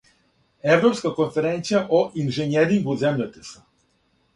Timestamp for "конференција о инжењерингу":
1.21-3.01